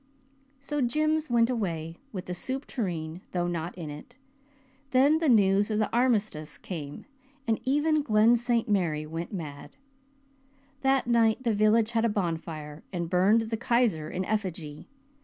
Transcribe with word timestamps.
So 0.59 0.81
Jims 0.81 1.29
went 1.29 1.51
away 1.51 1.97
with 2.11 2.25
the 2.25 2.33
soup 2.33 2.65
tureen, 2.65 3.21
though 3.33 3.45
not 3.45 3.77
in 3.77 3.91
it. 3.91 4.15
Then 4.89 5.19
the 5.19 5.29
news 5.29 5.69
of 5.69 5.77
the 5.77 5.93
Armistice 5.95 6.57
came, 6.57 7.05
and 7.47 7.61
even 7.65 8.01
Glen 8.01 8.35
St. 8.35 8.67
Mary 8.67 9.05
went 9.05 9.31
mad. 9.31 9.77
That 10.81 11.05
night 11.05 11.43
the 11.43 11.53
village 11.53 11.91
had 11.91 12.03
a 12.03 12.09
bonfire, 12.09 12.81
and 12.91 13.11
burned 13.11 13.51
the 13.51 13.57
Kaiser 13.57 14.09
in 14.09 14.25
effigy. 14.25 14.87